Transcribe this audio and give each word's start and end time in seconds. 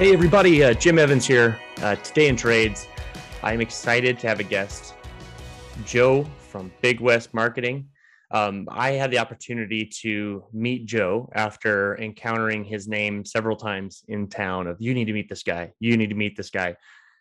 Hey, 0.00 0.14
everybody, 0.14 0.64
uh, 0.64 0.72
Jim 0.72 0.98
Evans 0.98 1.26
here. 1.26 1.60
Uh, 1.82 1.94
today 1.96 2.28
in 2.28 2.34
Trades, 2.34 2.88
I'm 3.42 3.60
excited 3.60 4.18
to 4.20 4.28
have 4.28 4.40
a 4.40 4.42
guest, 4.42 4.94
Joe 5.84 6.24
from 6.38 6.72
Big 6.80 7.00
West 7.00 7.34
Marketing. 7.34 7.86
Um, 8.30 8.66
I 8.70 8.92
had 8.92 9.10
the 9.10 9.18
opportunity 9.18 9.84
to 10.00 10.42
meet 10.54 10.86
Joe 10.86 11.28
after 11.34 12.00
encountering 12.00 12.64
his 12.64 12.88
name 12.88 13.26
several 13.26 13.56
times 13.56 14.02
in 14.08 14.28
town. 14.28 14.68
Of 14.68 14.80
you 14.80 14.94
need 14.94 15.04
to 15.04 15.12
meet 15.12 15.28
this 15.28 15.42
guy. 15.42 15.74
You 15.80 15.98
need 15.98 16.08
to 16.08 16.16
meet 16.16 16.34
this 16.34 16.48
guy 16.48 16.76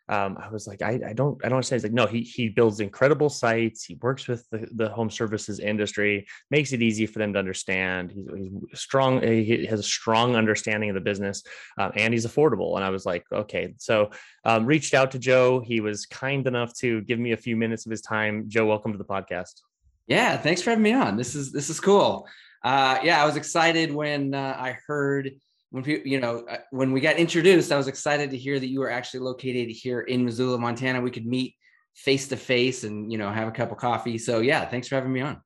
um, 0.10 0.38
I 0.42 0.50
was 0.50 0.68
like, 0.68 0.82
I, 0.82 1.00
I 1.08 1.14
don't, 1.14 1.40
I 1.46 1.50
don't 1.50 1.64
say 1.64 1.76
He's 1.76 1.84
like, 1.84 1.94
no, 1.94 2.08
he 2.08 2.22
he 2.22 2.50
builds 2.50 2.80
incredible 2.80 3.30
sites. 3.30 3.86
He 3.86 3.96
works 4.02 4.28
with 4.28 4.50
the, 4.50 4.68
the 4.72 4.90
home 4.90 5.10
services 5.10 5.60
industry, 5.60 6.28
makes 6.50 6.74
it 6.74 6.82
easy 6.82 7.06
for 7.06 7.20
them 7.20 7.32
to 7.34 7.40
understand. 7.40 8.12
He's, 8.12 8.28
he's 8.36 8.80
strong. 8.80 9.22
He 9.22 9.66
has 9.68 9.80
a 9.80 9.84
strong 9.84 10.36
understanding 10.36 10.90
of 10.90 10.96
the 10.96 11.02
business, 11.02 11.44
uh, 11.78 11.92
and 11.96 12.14
he's 12.14 12.26
affordable. 12.26 12.76
And 12.76 12.84
I 12.84 12.90
was 12.90 13.06
like, 13.06 13.24
okay. 13.32 13.76
So 13.78 14.10
um, 14.44 14.66
reached 14.66 14.96
out 14.96 15.12
to 15.12 15.20
Joe. 15.20 15.60
He 15.60 15.80
was 15.80 16.08
kind 16.08 16.48
enough 16.48 16.74
to 16.80 17.02
give 17.02 17.20
me 17.20 17.34
a 17.34 17.38
few 17.38 17.56
minutes 17.56 17.86
of 17.86 17.92
his 17.92 18.02
time. 18.02 18.46
Joe, 18.48 18.66
welcome 18.66 18.92
to 18.92 18.98
the 18.98 19.06
podcast. 19.06 19.62
Yeah, 20.08 20.38
thanks 20.38 20.62
for 20.64 20.72
having 20.72 20.84
me 20.84 20.94
on. 20.94 21.18
This 21.18 21.36
is 21.36 21.52
this 21.52 21.70
is 21.70 21.80
cool. 21.80 22.28
Uh, 22.64 22.98
yeah, 23.04 23.22
I 23.22 23.26
was 23.26 23.36
excited 23.36 23.94
when 23.94 24.34
uh, 24.34 24.58
I 24.60 24.78
heard 24.88 25.32
when 25.72 25.84
people, 25.84 26.08
you 26.08 26.20
know, 26.20 26.46
uh, 26.50 26.58
when 26.72 26.92
we 26.92 27.00
got 27.00 27.18
introduced, 27.18 27.72
I 27.72 27.78
was 27.78 27.88
excited 27.88 28.32
to 28.32 28.38
hear 28.38 28.60
that 28.60 28.68
you 28.68 28.80
were 28.80 28.90
actually 28.90 29.22
located 29.22 29.70
here 29.70 30.02
in 30.02 30.26
Missoula, 30.26 30.58
Montana. 30.58 31.02
We 31.02 31.12
could 31.12 31.26
meet 31.26 31.56
face 31.96 32.28
to 32.30 32.38
face 32.38 32.84
and 32.84 33.12
you 33.12 33.18
know 33.18 33.32
have 33.32 33.48
a 33.48 33.52
cup 33.52 33.72
of 33.72 33.78
coffee. 33.78 34.18
So 34.18 34.40
yeah, 34.40 34.66
thanks 34.66 34.88
for 34.88 34.96
having 34.96 35.12
me 35.12 35.22
on. 35.22 35.42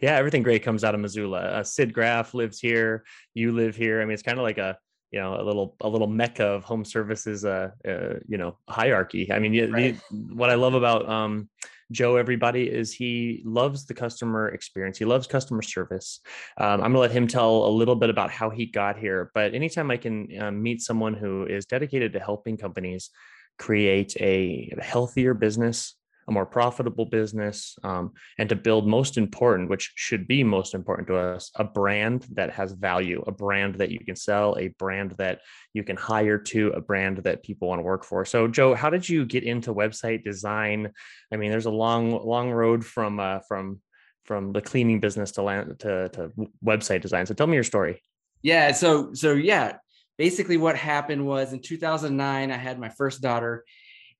Yeah, 0.00 0.16
everything 0.16 0.42
great 0.42 0.62
comes 0.62 0.84
out 0.84 0.94
of 0.94 1.00
Missoula. 1.00 1.40
Uh, 1.40 1.62
Sid 1.62 1.92
Graff 1.92 2.34
lives 2.34 2.60
here. 2.60 3.04
You 3.34 3.52
live 3.52 3.76
here. 3.76 4.00
I 4.00 4.04
mean, 4.04 4.12
it's 4.12 4.22
kind 4.22 4.38
of 4.38 4.42
like 4.42 4.58
a 4.58 4.78
you 5.10 5.20
know 5.20 5.40
a 5.40 5.42
little 5.42 5.76
a 5.80 5.88
little 5.88 6.06
mecca 6.06 6.44
of 6.44 6.64
home 6.64 6.84
services. 6.84 7.44
Uh, 7.44 7.70
uh 7.86 8.14
you 8.26 8.38
know 8.38 8.56
hierarchy. 8.68 9.30
I 9.32 9.38
mean, 9.38 9.72
right. 9.72 9.98
the, 10.10 10.34
what 10.34 10.50
I 10.50 10.54
love 10.54 10.74
about 10.74 11.08
um 11.08 11.48
Joe, 11.90 12.16
everybody, 12.16 12.64
is 12.68 12.92
he 12.92 13.42
loves 13.44 13.86
the 13.86 13.94
customer 13.94 14.48
experience. 14.48 14.98
He 14.98 15.04
loves 15.04 15.26
customer 15.26 15.62
service. 15.62 16.20
Um, 16.58 16.82
I'm 16.82 16.92
going 16.92 16.94
to 16.94 16.98
let 17.00 17.10
him 17.10 17.26
tell 17.26 17.66
a 17.66 17.70
little 17.70 17.96
bit 17.96 18.10
about 18.10 18.30
how 18.30 18.50
he 18.50 18.66
got 18.66 18.98
here. 18.98 19.30
But 19.34 19.54
anytime 19.54 19.90
I 19.90 19.96
can 19.96 20.28
um, 20.40 20.62
meet 20.62 20.82
someone 20.82 21.14
who 21.14 21.46
is 21.46 21.66
dedicated 21.66 22.12
to 22.12 22.20
helping 22.20 22.56
companies 22.56 23.10
create 23.58 24.16
a 24.20 24.72
healthier 24.80 25.34
business, 25.34 25.96
a 26.30 26.32
more 26.32 26.46
profitable 26.46 27.04
business, 27.04 27.76
um, 27.82 28.12
and 28.38 28.48
to 28.48 28.56
build 28.56 28.86
most 28.86 29.18
important, 29.18 29.68
which 29.68 29.92
should 29.96 30.26
be 30.26 30.42
most 30.44 30.74
important 30.74 31.08
to 31.08 31.16
us, 31.16 31.50
a 31.56 31.64
brand 31.64 32.26
that 32.32 32.50
has 32.52 32.72
value, 32.72 33.22
a 33.26 33.32
brand 33.32 33.74
that 33.74 33.90
you 33.90 33.98
can 33.98 34.16
sell, 34.16 34.56
a 34.58 34.68
brand 34.78 35.14
that 35.18 35.40
you 35.74 35.82
can 35.82 35.96
hire 35.96 36.38
to, 36.38 36.68
a 36.68 36.80
brand 36.80 37.18
that 37.18 37.42
people 37.42 37.68
want 37.68 37.80
to 37.80 37.82
work 37.82 38.04
for. 38.04 38.24
So, 38.24 38.48
Joe, 38.48 38.74
how 38.74 38.88
did 38.88 39.08
you 39.08 39.26
get 39.26 39.44
into 39.44 39.74
website 39.74 40.24
design? 40.24 40.92
I 41.32 41.36
mean, 41.36 41.50
there's 41.50 41.66
a 41.66 41.70
long, 41.70 42.12
long 42.24 42.50
road 42.50 42.84
from 42.84 43.20
uh, 43.20 43.40
from 43.40 43.80
from 44.24 44.52
the 44.52 44.60
cleaning 44.60 45.00
business 45.00 45.32
to 45.32 45.42
land 45.42 45.80
to, 45.80 46.08
to 46.10 46.30
website 46.64 47.02
design. 47.02 47.26
So, 47.26 47.34
tell 47.34 47.48
me 47.48 47.54
your 47.54 47.64
story. 47.64 48.00
Yeah. 48.42 48.72
So, 48.72 49.12
so 49.12 49.34
yeah. 49.34 49.76
Basically, 50.16 50.58
what 50.58 50.76
happened 50.76 51.26
was 51.26 51.54
in 51.54 51.62
2009, 51.62 52.50
I 52.50 52.56
had 52.56 52.78
my 52.78 52.90
first 52.90 53.22
daughter 53.22 53.64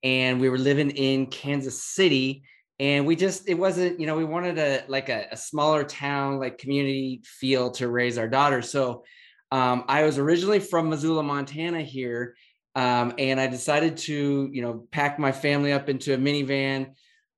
and 0.02 0.40
we 0.40 0.48
were 0.48 0.58
living 0.58 0.90
in 0.90 1.26
Kansas 1.26 1.82
City 1.82 2.42
and 2.80 3.06
we 3.06 3.14
just 3.14 3.46
it 3.48 3.54
wasn't 3.54 4.00
you 4.00 4.06
know 4.06 4.16
we 4.16 4.24
wanted 4.24 4.58
a 4.58 4.82
like 4.88 5.08
a, 5.10 5.26
a 5.30 5.36
smaller 5.36 5.84
town 5.84 6.40
like 6.40 6.58
community 6.58 7.20
feel 7.24 7.70
to 7.70 7.88
raise 7.88 8.18
our 8.18 8.26
daughter 8.26 8.62
so 8.62 9.04
um, 9.52 9.84
i 9.86 10.02
was 10.02 10.18
originally 10.18 10.58
from 10.58 10.88
missoula 10.88 11.22
montana 11.22 11.82
here 11.82 12.34
um, 12.74 13.12
and 13.18 13.38
i 13.38 13.46
decided 13.46 13.96
to 13.96 14.48
you 14.50 14.62
know 14.62 14.86
pack 14.90 15.18
my 15.18 15.30
family 15.30 15.72
up 15.72 15.88
into 15.88 16.14
a 16.14 16.18
minivan 16.18 16.92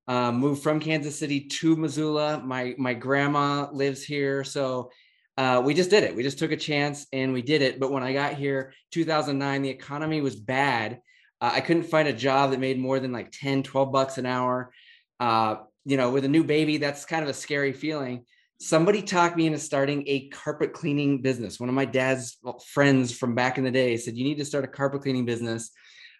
uh, 0.08 0.32
move 0.32 0.62
from 0.62 0.80
kansas 0.80 1.18
city 1.18 1.40
to 1.40 1.76
missoula. 1.76 2.42
My 2.44 2.74
my 2.78 2.94
grandma 2.94 3.68
lives 3.72 4.02
here 4.02 4.44
so 4.44 4.90
uh, 5.38 5.62
we 5.64 5.72
just 5.72 5.88
did 5.88 6.04
it. 6.04 6.14
We 6.14 6.22
just 6.22 6.38
took 6.38 6.52
a 6.52 6.58
chance 6.58 7.06
and 7.10 7.32
we 7.32 7.40
did 7.40 7.62
it. 7.62 7.80
But 7.80 7.90
when 7.90 8.02
i 8.02 8.12
got 8.12 8.34
here 8.34 8.74
2009 8.90 9.62
the 9.62 9.70
economy 9.70 10.20
was 10.20 10.36
bad 10.36 11.00
uh, 11.42 11.50
I 11.54 11.60
couldn't 11.60 11.82
find 11.82 12.06
a 12.06 12.12
job 12.12 12.52
that 12.52 12.60
made 12.60 12.78
more 12.78 13.00
than 13.00 13.10
like 13.10 13.32
10, 13.32 13.64
12 13.64 13.92
bucks 13.92 14.16
an 14.16 14.26
hour. 14.26 14.72
Uh, 15.18 15.56
you 15.84 15.96
know, 15.96 16.10
with 16.10 16.24
a 16.24 16.28
new 16.28 16.44
baby, 16.44 16.76
that's 16.76 17.04
kind 17.04 17.24
of 17.24 17.28
a 17.28 17.34
scary 17.34 17.72
feeling. 17.72 18.24
Somebody 18.60 19.02
talked 19.02 19.36
me 19.36 19.46
into 19.46 19.58
starting 19.58 20.04
a 20.06 20.28
carpet 20.28 20.72
cleaning 20.72 21.20
business. 21.20 21.58
One 21.58 21.68
of 21.68 21.74
my 21.74 21.84
dad's 21.84 22.38
friends 22.68 23.12
from 23.18 23.34
back 23.34 23.58
in 23.58 23.64
the 23.64 23.72
day 23.72 23.96
said, 23.96 24.16
You 24.16 24.22
need 24.22 24.38
to 24.38 24.44
start 24.44 24.64
a 24.64 24.68
carpet 24.68 25.02
cleaning 25.02 25.24
business. 25.24 25.72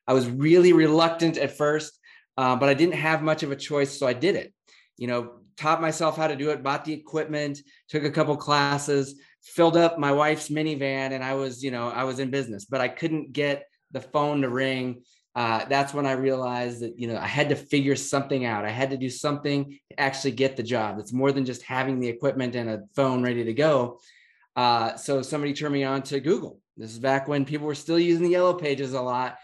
I 0.09 0.13
was 0.13 0.29
really 0.29 0.73
reluctant 0.73 1.39
at 1.39 1.57
first, 1.57 1.97
uh, 2.37 2.57
but 2.57 2.69
I 2.69 2.75
didn't 2.75 2.97
have 2.97 3.23
much 3.23 3.45
of 3.45 3.53
a 3.53 3.57
choice. 3.57 3.97
So 3.97 4.09
I 4.09 4.15
did 4.15 4.35
it. 4.35 4.53
You 4.97 5.07
know, 5.07 5.35
taught 5.57 5.81
myself 5.81 6.17
how 6.17 6.27
to 6.27 6.35
do 6.35 6.51
it, 6.51 6.65
bought 6.65 6.85
the 6.85 6.95
equipment, 6.95 7.61
took 7.89 8.03
a 8.03 8.11
couple 8.11 8.37
classes, 8.37 9.21
filled 9.45 9.77
up 9.77 10.01
my 10.01 10.11
wife's 10.11 10.49
minivan, 10.49 11.13
and 11.13 11.23
I 11.23 11.35
was, 11.35 11.63
you 11.63 11.71
know, 11.71 11.91
I 11.91 12.03
was 12.03 12.19
in 12.19 12.31
business, 12.31 12.65
but 12.65 12.81
I 12.81 12.89
couldn't 12.89 13.33
get 13.33 13.67
the 13.93 14.01
phone 14.01 14.43
to 14.43 14.49
ring, 14.49 15.03
uh, 15.35 15.65
that's 15.65 15.95
when 15.95 16.07
I 16.07 16.13
realized 16.13 16.81
that 16.81 16.99
you 16.99 17.09
know 17.09 17.17
I 17.17 17.27
had 17.27 17.49
to 17.49 17.57
figure 17.57 17.97
something 17.97 18.45
out. 18.45 18.65
I 18.65 18.71
had 18.71 18.91
to 18.91 18.97
do 18.97 19.09
something 19.09 19.79
to 19.91 20.01
actually 20.01 20.33
get 20.33 20.57
the 20.57 20.63
job. 20.63 20.99
It's 20.99 21.13
more 21.13 21.33
than 21.33 21.47
just 21.47 21.63
having 21.63 22.01
the 22.01 22.09
equipment 22.09 22.55
and 22.55 22.69
a 22.69 22.83
phone 22.95 23.23
ready 23.23 23.45
to 23.45 23.55
go. 23.55 23.99
Uh, 24.57 24.97
so 24.97 25.23
somebody 25.23 25.55
turned 25.55 25.73
me 25.73 25.85
on 25.85 26.03
to 26.03 26.21
Google. 26.21 26.61
This 26.77 26.93
is 26.93 26.99
back 26.99 27.29
when 27.29 27.47
people 27.47 27.67
were 27.67 27.75
still 27.75 27.99
using 27.99 28.25
the 28.25 28.31
yellow 28.31 28.55
pages 28.55 28.93
a 28.93 29.01
lot. 29.01 29.39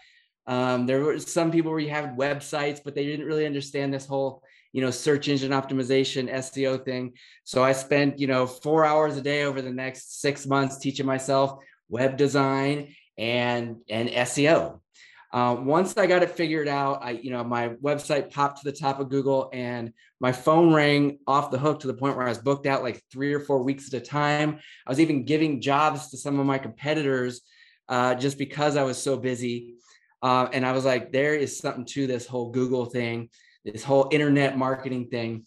Um, 0.45 0.85
there 0.85 1.01
were 1.01 1.19
some 1.19 1.51
people 1.51 1.71
where 1.71 1.79
you 1.79 1.89
had 1.89 2.17
websites, 2.17 2.81
but 2.83 2.93
they 2.93 3.05
didn't 3.05 3.25
really 3.25 3.45
understand 3.45 3.93
this 3.93 4.05
whole 4.05 4.43
you 4.73 4.81
know 4.81 4.91
search 4.91 5.27
engine 5.27 5.51
optimization 5.51 6.31
SEO 6.31 6.85
thing. 6.85 7.13
So 7.43 7.63
I 7.63 7.71
spent 7.71 8.19
you 8.19 8.27
know 8.27 8.45
four 8.45 8.85
hours 8.85 9.17
a 9.17 9.21
day 9.21 9.43
over 9.43 9.63
the 9.63 9.73
next 9.73 10.21
six 10.21 10.45
months 10.45 10.77
teaching 10.77 11.07
myself 11.07 11.59
web 11.89 12.17
design 12.17 12.93
and 13.19 13.81
and 13.89 14.09
SEO. 14.09 14.79
Uh, 15.31 15.55
once 15.59 15.95
I 15.95 16.07
got 16.07 16.23
it 16.23 16.31
figured 16.31 16.67
out, 16.67 17.03
I 17.03 17.11
you 17.11 17.29
know 17.29 17.43
my 17.43 17.69
website 17.69 18.31
popped 18.31 18.63
to 18.63 18.71
the 18.71 18.75
top 18.75 18.99
of 18.99 19.09
Google 19.09 19.49
and 19.53 19.93
my 20.19 20.31
phone 20.31 20.73
rang 20.73 21.19
off 21.27 21.51
the 21.51 21.59
hook 21.59 21.81
to 21.81 21.87
the 21.87 21.93
point 21.93 22.17
where 22.17 22.25
I 22.25 22.29
was 22.29 22.39
booked 22.39 22.65
out 22.65 22.81
like 22.81 23.03
three 23.11 23.33
or 23.33 23.39
four 23.39 23.61
weeks 23.61 23.93
at 23.93 24.01
a 24.01 24.03
time. 24.03 24.59
I 24.87 24.89
was 24.89 24.99
even 24.99 25.25
giving 25.25 25.61
jobs 25.61 26.09
to 26.09 26.17
some 26.17 26.39
of 26.39 26.45
my 26.45 26.57
competitors 26.57 27.41
uh, 27.89 28.15
just 28.15 28.37
because 28.37 28.75
I 28.75 28.83
was 28.83 28.97
so 28.97 29.17
busy. 29.17 29.75
Uh, 30.21 30.47
and 30.51 30.65
I 30.65 30.71
was 30.71 30.83
like, 30.83 31.11
there 31.11 31.35
is 31.35 31.57
something 31.57 31.85
to 31.85 32.07
this 32.07 32.27
whole 32.27 32.51
Google 32.51 32.85
thing, 32.85 33.29
this 33.63 33.83
whole 33.83 34.09
internet 34.11 34.57
marketing 34.57 35.07
thing. 35.07 35.45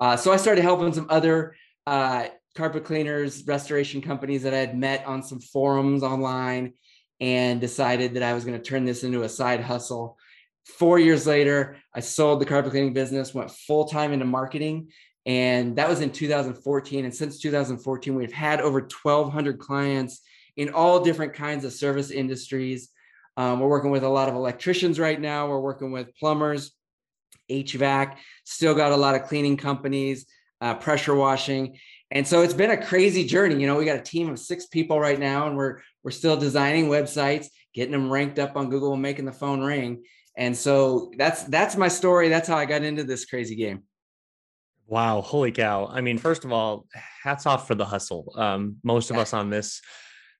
Uh, 0.00 0.16
so 0.16 0.32
I 0.32 0.36
started 0.36 0.62
helping 0.62 0.92
some 0.92 1.06
other 1.10 1.54
uh, 1.86 2.26
carpet 2.56 2.84
cleaners, 2.84 3.44
restoration 3.46 4.00
companies 4.00 4.42
that 4.42 4.54
I 4.54 4.58
had 4.58 4.76
met 4.76 5.06
on 5.06 5.22
some 5.22 5.40
forums 5.40 6.02
online 6.02 6.72
and 7.20 7.60
decided 7.60 8.14
that 8.14 8.22
I 8.22 8.34
was 8.34 8.44
going 8.44 8.58
to 8.58 8.64
turn 8.64 8.84
this 8.84 9.04
into 9.04 9.22
a 9.22 9.28
side 9.28 9.60
hustle. 9.60 10.18
Four 10.64 10.98
years 10.98 11.26
later, 11.26 11.76
I 11.94 12.00
sold 12.00 12.40
the 12.40 12.46
carpet 12.46 12.72
cleaning 12.72 12.92
business, 12.92 13.34
went 13.34 13.50
full 13.50 13.86
time 13.86 14.12
into 14.12 14.26
marketing, 14.26 14.88
and 15.26 15.76
that 15.76 15.88
was 15.88 16.00
in 16.00 16.10
2014. 16.10 17.04
And 17.04 17.14
since 17.14 17.40
2014, 17.40 18.14
we've 18.14 18.32
had 18.32 18.60
over 18.60 18.80
1,200 18.80 19.58
clients 19.58 20.20
in 20.56 20.70
all 20.70 21.00
different 21.00 21.34
kinds 21.34 21.64
of 21.64 21.72
service 21.72 22.10
industries. 22.10 22.90
Um, 23.36 23.60
we're 23.60 23.68
working 23.68 23.90
with 23.90 24.04
a 24.04 24.08
lot 24.08 24.28
of 24.28 24.34
electricians 24.34 24.98
right 24.98 25.20
now. 25.20 25.48
We're 25.48 25.60
working 25.60 25.92
with 25.92 26.14
plumbers, 26.16 26.72
HVAC, 27.50 28.16
still 28.44 28.74
got 28.74 28.92
a 28.92 28.96
lot 28.96 29.14
of 29.14 29.24
cleaning 29.24 29.56
companies, 29.56 30.26
uh, 30.60 30.74
pressure 30.74 31.14
washing. 31.14 31.78
And 32.10 32.26
so 32.26 32.42
it's 32.42 32.54
been 32.54 32.70
a 32.70 32.82
crazy 32.82 33.24
journey. 33.24 33.60
You 33.60 33.66
know, 33.66 33.76
we 33.76 33.84
got 33.84 33.98
a 33.98 34.02
team 34.02 34.30
of 34.30 34.38
six 34.38 34.66
people 34.66 34.98
right 34.98 35.18
now, 35.18 35.46
and 35.46 35.56
we're 35.56 35.80
we're 36.08 36.12
still 36.12 36.38
designing 36.38 36.86
websites, 36.86 37.48
getting 37.74 37.92
them 37.92 38.10
ranked 38.10 38.38
up 38.38 38.56
on 38.56 38.70
Google, 38.70 38.94
and 38.94 39.02
making 39.02 39.26
the 39.26 39.32
phone 39.32 39.60
ring. 39.60 40.04
And 40.38 40.56
so 40.56 41.12
that's 41.18 41.44
that's 41.44 41.76
my 41.76 41.88
story. 41.88 42.30
That's 42.30 42.48
how 42.48 42.56
I 42.56 42.64
got 42.64 42.82
into 42.82 43.04
this 43.04 43.26
crazy 43.26 43.54
game. 43.54 43.82
Wow, 44.86 45.20
holy 45.20 45.52
cow! 45.52 45.86
I 45.86 46.00
mean, 46.00 46.16
first 46.16 46.46
of 46.46 46.52
all, 46.52 46.86
hats 47.22 47.44
off 47.44 47.66
for 47.68 47.74
the 47.74 47.84
hustle. 47.84 48.32
Um, 48.36 48.76
most 48.82 49.10
of 49.10 49.18
us 49.18 49.34
on 49.34 49.50
this 49.50 49.82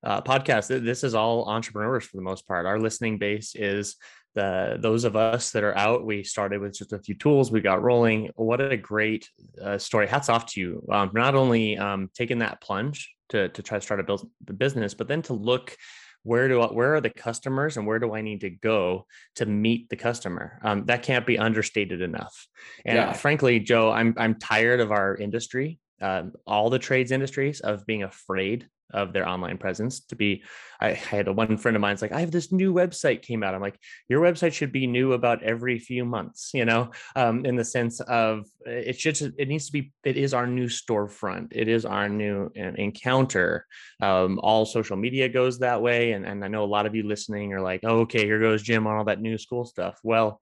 uh, 0.02 0.22
podcast, 0.22 0.68
this 0.68 1.04
is 1.04 1.14
all 1.14 1.50
entrepreneurs 1.50 2.06
for 2.06 2.16
the 2.16 2.22
most 2.22 2.48
part. 2.48 2.64
Our 2.64 2.80
listening 2.80 3.18
base 3.18 3.54
is 3.54 3.96
the 4.34 4.78
those 4.80 5.04
of 5.04 5.16
us 5.16 5.50
that 5.50 5.64
are 5.64 5.76
out 5.76 6.06
we 6.06 6.24
started 6.24 6.62
with 6.62 6.78
just 6.78 6.94
a 6.94 6.98
few 6.98 7.14
tools 7.14 7.50
we 7.50 7.62
got 7.62 7.82
rolling 7.82 8.30
what 8.36 8.60
a 8.60 8.76
great 8.76 9.28
uh, 9.62 9.78
story 9.78 10.06
hats 10.06 10.28
off 10.28 10.44
to 10.44 10.60
you 10.60 10.86
um, 10.92 11.10
not 11.14 11.34
only 11.34 11.78
um, 11.78 12.10
taking 12.14 12.38
that 12.38 12.60
plunge 12.60 13.16
to, 13.30 13.48
to 13.48 13.62
try 13.62 13.78
to 13.78 13.84
start 13.84 14.00
a 14.00 14.02
build 14.02 14.28
the 14.44 14.52
business 14.52 14.94
but 14.94 15.08
then 15.08 15.22
to 15.22 15.34
look 15.34 15.76
where 16.22 16.48
do 16.48 16.60
I, 16.60 16.66
where 16.66 16.94
are 16.94 17.00
the 17.00 17.10
customers 17.10 17.76
and 17.76 17.86
where 17.86 17.98
do 17.98 18.14
I 18.14 18.20
need 18.20 18.40
to 18.40 18.50
go 18.50 19.06
to 19.36 19.46
meet 19.46 19.88
the 19.88 19.96
customer? 19.96 20.58
Um, 20.62 20.84
that 20.86 21.02
can't 21.02 21.26
be 21.26 21.38
understated 21.38 22.02
enough. 22.02 22.46
And 22.84 22.96
yeah. 22.96 23.12
frankly, 23.12 23.60
Joe, 23.60 23.90
I'm 23.90 24.14
I'm 24.18 24.34
tired 24.34 24.80
of 24.80 24.90
our 24.90 25.16
industry, 25.16 25.78
uh, 26.02 26.24
all 26.46 26.70
the 26.70 26.78
trades 26.78 27.12
industries, 27.12 27.60
of 27.60 27.86
being 27.86 28.02
afraid 28.02 28.68
of 28.92 29.12
their 29.12 29.28
online 29.28 29.58
presence 29.58 30.00
to 30.00 30.16
be 30.16 30.42
I, 30.80 30.90
I 30.90 30.94
had 30.94 31.28
a 31.28 31.32
one 31.32 31.56
friend 31.56 31.76
of 31.76 31.80
mine's 31.80 32.02
like 32.02 32.12
i 32.12 32.20
have 32.20 32.30
this 32.30 32.52
new 32.52 32.72
website 32.72 33.22
came 33.22 33.42
out. 33.42 33.54
I'm 33.54 33.60
like 33.60 33.78
your 34.08 34.22
website 34.22 34.52
should 34.52 34.72
be 34.72 34.86
new 34.86 35.12
about 35.12 35.42
every 35.42 35.78
few 35.78 36.04
months 36.04 36.50
you 36.54 36.64
know? 36.64 36.90
Um, 37.16 37.44
in 37.44 37.56
the 37.56 37.64
sense 37.64 38.00
of 38.00 38.46
it 38.64 38.98
should 38.98 39.20
it 39.38 39.48
needs 39.48 39.66
to 39.66 39.72
be 39.72 39.92
it 40.04 40.16
is 40.16 40.34
our 40.34 40.46
new 40.46 40.66
storefront. 40.66 41.48
It 41.52 41.68
is 41.68 41.84
our 41.84 42.08
new 42.08 42.50
encounter. 42.54 43.66
Um, 44.00 44.38
all 44.42 44.66
social 44.66 44.96
media 44.96 45.28
goes 45.28 45.58
that 45.58 45.82
way 45.82 46.12
and, 46.12 46.24
and 46.26 46.44
i 46.44 46.48
know 46.48 46.64
a 46.64 46.74
lot 46.76 46.86
of 46.86 46.94
you 46.94 47.02
listening 47.02 47.52
are 47.52 47.60
like 47.60 47.80
oh, 47.84 48.00
okay 48.00 48.24
here 48.24 48.40
goes 48.40 48.62
jim 48.62 48.86
on 48.86 48.96
all 48.96 49.04
that 49.04 49.20
new 49.20 49.38
school 49.38 49.64
stuff. 49.64 49.98
Well 50.02 50.40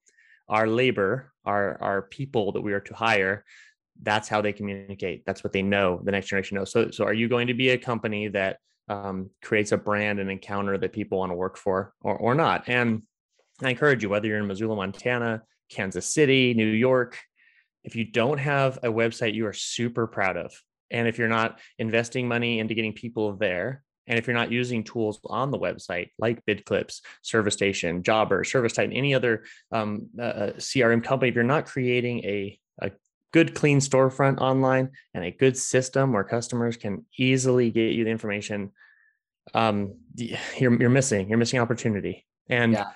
our 0.49 0.67
labor 0.69 1.33
our 1.45 1.77
our 1.83 2.03
people 2.03 2.53
that 2.53 2.61
we 2.61 2.73
are 2.73 2.81
to 2.81 2.95
hire 2.95 3.45
that's 4.03 4.29
how 4.29 4.41
they 4.41 4.53
communicate. 4.53 5.25
That's 5.27 5.43
what 5.43 5.53
they 5.53 5.63
know 5.63 6.01
the 6.05 6.13
next 6.13 6.29
generation 6.29 6.57
knows. 6.57 6.73
So 6.73 6.91
so 6.91 7.05
are 7.05 7.15
you 7.15 7.29
going 7.29 7.49
to 7.49 7.55
be 7.55 7.71
a 7.71 7.79
company 7.79 8.29
that 8.29 8.59
um, 8.89 9.31
creates 9.43 9.73
a 9.73 9.77
brand 9.77 10.21
and 10.21 10.31
encounter 10.31 10.79
that 10.79 10.93
people 10.93 11.19
want 11.19 11.31
to 11.31 11.37
work 11.37 11.57
for 11.57 11.93
or, 12.01 12.17
or 12.17 12.35
not? 12.35 12.69
And 12.69 13.03
i 13.63 13.71
encourage 13.71 14.03
you 14.03 14.09
whether 14.09 14.27
you're 14.27 14.39
in 14.39 14.47
missoula 14.47 14.77
montana 14.77 15.43
kansas 15.71 16.07
city 16.07 16.55
new 16.55 16.67
york 16.67 17.19
if 17.85 17.97
you 17.97 18.05
don't 18.05 18.39
have 18.39 18.79
a 18.79 18.89
website 18.89 19.35
you 19.35 19.47
are 19.47 19.53
super 19.53 20.07
proud 20.07 20.37
of 20.37 20.53
and 20.91 21.09
if 21.09 21.19
you're 21.19 21.29
not 21.29 21.59
investing 21.79 22.29
money 22.29 22.59
into 22.59 22.75
getting 22.75 22.93
people 22.93 23.37
there 23.37 23.83
and 24.07 24.19
if 24.19 24.27
you're 24.27 24.37
not 24.37 24.53
using 24.53 24.85
tools 24.85 25.19
on 25.27 25.51
the 25.51 25.59
website 25.59 26.11
like 26.17 26.45
BidClips, 26.47 27.01
ServiceStation, 27.25 28.03
Jobber, 28.03 28.45
ServiceTitan, 28.45 28.97
any 28.97 29.15
other 29.15 29.43
um, 29.73 30.07
uh, 30.17 30.53
CRM 30.59 31.03
company, 31.03 31.29
if 31.29 31.35
you're 31.35 31.43
not 31.43 31.67
creating 31.67 32.21
a 32.21 32.57
good 33.37 33.55
clean 33.55 33.81
storefront 33.81 34.39
online 34.39 34.91
and 35.13 35.23
a 35.23 35.31
good 35.31 35.59
system 35.59 36.11
where 36.11 36.25
customers 36.25 36.79
can 36.79 37.05
easily 37.19 37.71
get 37.71 37.93
you 37.93 38.03
the 38.03 38.11
information 38.11 38.73
um 39.53 39.93
you're, 40.15 40.81
you're 40.81 40.89
missing 40.89 41.29
you're 41.29 41.37
missing 41.37 41.61
opportunity 41.61 42.25
and 42.49 42.73
yeah. 42.73 42.87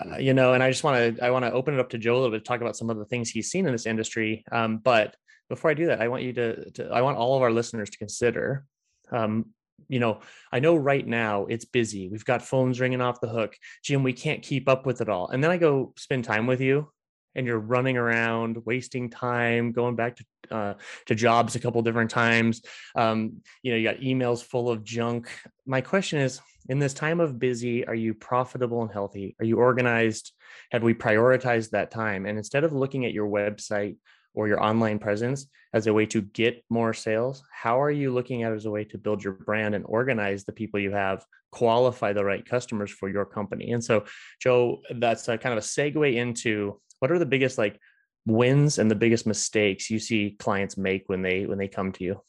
uh, 0.00 0.16
you 0.16 0.32
know 0.34 0.52
and 0.52 0.62
i 0.62 0.70
just 0.70 0.84
want 0.84 1.16
to 1.16 1.24
i 1.24 1.30
want 1.30 1.44
to 1.44 1.50
open 1.50 1.74
it 1.74 1.80
up 1.80 1.90
to 1.90 1.98
joe 1.98 2.14
a 2.14 2.18
little 2.18 2.30
bit 2.30 2.44
to 2.44 2.48
talk 2.48 2.60
about 2.60 2.76
some 2.76 2.90
of 2.90 2.96
the 2.96 3.04
things 3.06 3.28
he's 3.28 3.50
seen 3.50 3.66
in 3.66 3.72
this 3.72 3.86
industry 3.86 4.44
um, 4.52 4.78
but 4.78 5.16
before 5.48 5.68
i 5.68 5.74
do 5.74 5.86
that 5.86 6.00
i 6.00 6.06
want 6.06 6.22
you 6.22 6.32
to, 6.32 6.70
to 6.70 6.88
i 6.90 7.02
want 7.02 7.18
all 7.18 7.34
of 7.34 7.42
our 7.42 7.50
listeners 7.50 7.90
to 7.90 7.98
consider 7.98 8.64
um, 9.10 9.46
you 9.88 10.00
know, 10.00 10.20
I 10.52 10.58
know 10.58 10.74
right 10.74 11.06
now 11.06 11.46
it's 11.46 11.64
busy. 11.64 12.08
We've 12.08 12.24
got 12.24 12.42
phones 12.42 12.80
ringing 12.80 13.00
off 13.00 13.20
the 13.20 13.28
hook. 13.28 13.56
Jim, 13.84 14.02
we 14.02 14.12
can't 14.12 14.42
keep 14.42 14.68
up 14.68 14.84
with 14.84 15.00
it 15.00 15.08
all. 15.08 15.28
And 15.28 15.42
then 15.42 15.52
I 15.52 15.56
go 15.56 15.94
spend 15.96 16.24
time 16.24 16.46
with 16.46 16.60
you 16.60 16.90
and 17.38 17.46
you're 17.46 17.58
running 17.58 17.96
around 17.96 18.58
wasting 18.66 19.08
time 19.08 19.70
going 19.70 19.94
back 19.94 20.16
to 20.16 20.24
uh, 20.50 20.74
to 21.06 21.14
jobs 21.14 21.54
a 21.54 21.60
couple 21.60 21.80
different 21.82 22.10
times 22.10 22.62
um, 22.96 23.40
you 23.62 23.70
know 23.70 23.78
you 23.78 23.88
got 23.88 24.00
emails 24.00 24.42
full 24.42 24.68
of 24.68 24.82
junk. 24.82 25.28
My 25.66 25.80
question 25.80 26.18
is 26.18 26.40
in 26.68 26.78
this 26.78 26.94
time 26.94 27.20
of 27.20 27.38
busy 27.38 27.86
are 27.86 27.94
you 27.94 28.12
profitable 28.12 28.82
and 28.82 28.90
healthy? 28.90 29.36
Are 29.38 29.44
you 29.44 29.56
organized? 29.58 30.32
Have 30.72 30.82
we 30.82 30.94
prioritized 30.94 31.70
that 31.70 31.90
time? 31.90 32.26
And 32.26 32.36
instead 32.36 32.64
of 32.64 32.72
looking 32.72 33.06
at 33.06 33.12
your 33.12 33.28
website 33.28 33.96
or 34.34 34.48
your 34.48 34.62
online 34.62 34.98
presence 34.98 35.46
as 35.72 35.86
a 35.86 35.92
way 35.92 36.06
to 36.06 36.22
get 36.22 36.64
more 36.70 36.94
sales 36.94 37.42
how 37.50 37.80
are 37.80 37.90
you 37.90 38.12
looking 38.12 38.42
at 38.42 38.52
it 38.52 38.56
as 38.56 38.66
a 38.66 38.70
way 38.70 38.84
to 38.84 38.96
build 38.96 39.22
your 39.22 39.32
brand 39.32 39.74
and 39.74 39.84
organize 39.86 40.44
the 40.44 40.52
people 40.52 40.80
you 40.80 40.92
have 40.92 41.24
qualify 41.50 42.12
the 42.12 42.24
right 42.24 42.44
customers 42.44 42.90
for 42.90 43.08
your 43.08 43.24
company? 43.24 43.72
And 43.72 43.84
so 43.84 44.04
joe 44.40 44.80
that's 44.96 45.28
a 45.28 45.38
kind 45.38 45.52
of 45.56 45.64
a 45.64 45.66
segue 45.66 46.14
into 46.14 46.80
what 46.98 47.10
are 47.10 47.18
the 47.18 47.26
biggest 47.26 47.58
like 47.58 47.80
wins 48.26 48.78
and 48.78 48.90
the 48.90 48.94
biggest 48.94 49.26
mistakes 49.26 49.90
you 49.90 49.98
see 49.98 50.36
clients 50.38 50.76
make 50.76 51.04
when 51.06 51.22
they 51.22 51.46
when 51.46 51.58
they 51.58 51.68
come 51.68 51.92
to 51.92 52.04
you? 52.04 52.22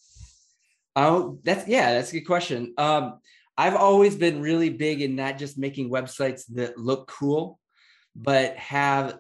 Oh 0.96 1.40
that's 1.44 1.68
yeah 1.68 1.94
that's 1.94 2.10
a 2.12 2.20
good 2.20 2.28
question. 2.28 2.74
Um 2.78 3.20
i've 3.58 3.76
always 3.76 4.16
been 4.16 4.42
really 4.42 4.70
big 4.70 5.02
in 5.02 5.16
not 5.16 5.38
just 5.38 5.58
making 5.58 5.90
websites 5.90 6.44
that 6.54 6.78
look 6.78 7.10
cool 7.10 7.60
but 8.16 8.56
have 8.56 9.18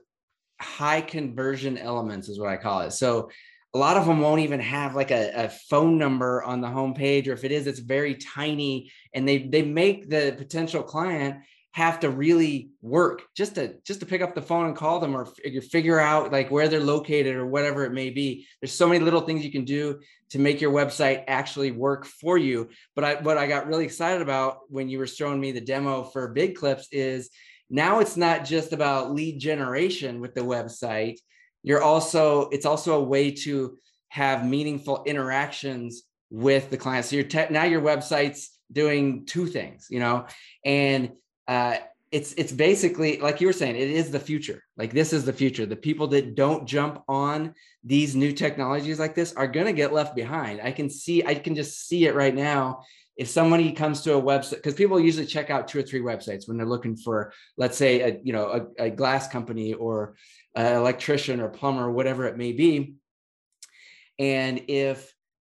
high 0.61 1.01
conversion 1.01 1.77
elements 1.77 2.29
is 2.29 2.39
what 2.39 2.49
i 2.49 2.57
call 2.57 2.81
it. 2.81 2.91
So 2.91 3.29
a 3.73 3.77
lot 3.77 3.97
of 3.97 4.05
them 4.05 4.19
won't 4.19 4.41
even 4.41 4.59
have 4.59 4.95
like 4.95 5.11
a, 5.11 5.45
a, 5.45 5.49
phone 5.49 5.97
number 5.97 6.41
on 6.43 6.59
the 6.59 6.67
homepage 6.67 7.27
or 7.27 7.33
if 7.33 7.43
it 7.43 7.51
is 7.51 7.67
it's 7.67 7.79
very 7.79 8.15
tiny 8.15 8.91
and 9.13 9.27
they 9.27 9.39
they 9.39 9.61
make 9.61 10.09
the 10.09 10.33
potential 10.37 10.81
client 10.81 11.43
have 11.71 11.99
to 11.99 12.09
really 12.09 12.71
work 12.81 13.21
just 13.37 13.55
to 13.55 13.75
just 13.85 13.99
to 13.99 14.05
pick 14.05 14.21
up 14.21 14.33
the 14.33 14.41
phone 14.41 14.65
and 14.65 14.75
call 14.75 14.99
them 14.99 15.15
or 15.15 15.25
figure 15.25 15.61
figure 15.61 15.99
out 15.99 16.31
like 16.31 16.49
where 16.49 16.67
they're 16.67 16.79
located 16.79 17.35
or 17.35 17.45
whatever 17.45 17.85
it 17.85 17.93
may 17.93 18.09
be. 18.09 18.47
There's 18.59 18.73
so 18.73 18.87
many 18.87 19.03
little 19.03 19.21
things 19.21 19.45
you 19.45 19.51
can 19.51 19.65
do 19.65 19.99
to 20.31 20.39
make 20.39 20.61
your 20.61 20.71
website 20.71 21.23
actually 21.27 21.71
work 21.71 22.05
for 22.05 22.37
you. 22.37 22.69
But 22.95 23.03
I, 23.03 23.15
what 23.21 23.37
i 23.37 23.47
got 23.47 23.67
really 23.67 23.85
excited 23.85 24.21
about 24.21 24.59
when 24.69 24.89
you 24.89 24.97
were 24.97 25.07
showing 25.07 25.39
me 25.39 25.51
the 25.51 25.61
demo 25.61 26.03
for 26.03 26.33
BidClips 26.33 26.85
is 26.91 27.29
now 27.69 27.99
it's 27.99 28.17
not 28.17 28.45
just 28.45 28.73
about 28.73 29.13
lead 29.13 29.39
generation 29.39 30.19
with 30.21 30.33
the 30.33 30.41
website. 30.41 31.17
You're 31.61 31.83
also 31.83 32.49
it's 32.49 32.65
also 32.65 32.99
a 32.99 33.03
way 33.03 33.29
to 33.31 33.77
have 34.09 34.43
meaningful 34.43 35.03
interactions 35.05 36.01
with 36.31 36.71
the 36.71 36.77
client. 36.77 37.05
So 37.05 37.15
your 37.15 37.25
te- 37.25 37.51
now 37.51 37.65
your 37.65 37.81
website's 37.81 38.57
doing 38.71 39.27
two 39.27 39.45
things 39.45 39.85
you 39.91 39.99
know? 39.99 40.25
And 40.65 41.11
uh, 41.49 41.77
it's 42.11 42.33
it's 42.33 42.51
basically 42.51 43.19
like 43.19 43.41
you 43.41 43.47
were 43.47 43.53
saying 43.53 43.75
it 43.75 43.89
is 43.89 44.11
the 44.11 44.19
future. 44.19 44.63
Like 44.77 44.93
this 44.93 45.13
is 45.13 45.25
the 45.25 45.33
future. 45.33 45.65
The 45.65 45.75
people 45.75 46.07
that 46.09 46.35
don't 46.35 46.67
jump 46.67 47.03
on 47.07 47.55
these 47.83 48.15
new 48.15 48.31
technologies 48.31 48.99
like 48.99 49.15
this 49.15 49.33
are 49.33 49.47
going 49.47 49.65
to 49.65 49.73
get 49.73 49.93
left 49.93 50.15
behind. 50.15 50.61
I 50.61 50.71
can 50.71 50.89
see 50.89 51.25
i 51.25 51.33
can 51.33 51.55
just 51.55 51.87
see 51.87 52.05
it 52.05 52.15
right 52.15 52.33
now. 52.33 52.83
If 53.17 53.27
somebody 53.27 53.71
comes 53.71 54.01
to 54.03 54.13
a 54.13 54.21
website 54.21 54.57
because 54.57 54.75
people 54.75 54.99
usually 54.99 55.25
check 55.25 55.49
out 55.49 55.67
two 55.67 55.79
or 55.79 55.83
three 55.83 56.01
websites 56.01 56.47
when 56.47 56.55
they're 56.55 56.67
looking 56.67 56.95
for 56.95 57.33
let's 57.57 57.77
say 57.77 58.01
a 58.01 58.19
you 58.23 58.31
know 58.31 58.67
a, 58.79 58.85
a 58.85 58.89
glass 58.89 59.27
company 59.27 59.73
or 59.73 60.15
an 60.55 60.75
electrician 60.75 61.41
or 61.41 61.49
plumber 61.49 61.85
or 61.85 61.91
whatever 61.91 62.25
it 62.25 62.37
may 62.37 62.51
be. 62.51 62.95
And 64.19 64.65
if 64.67 65.13